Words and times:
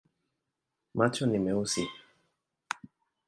Macho 0.97 1.25
ni 1.27 1.39
meusi. 1.45 1.83